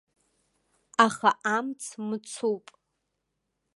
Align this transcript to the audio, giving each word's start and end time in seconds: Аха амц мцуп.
Аха 1.05 1.29
амц 1.55 1.81
мцуп. 2.07 2.65